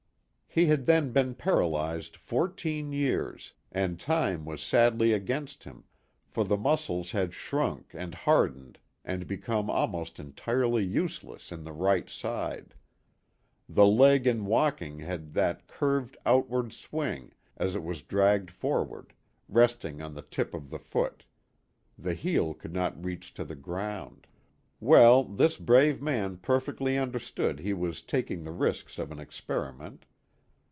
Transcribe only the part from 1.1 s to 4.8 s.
been paralyzed fourteen years, and time was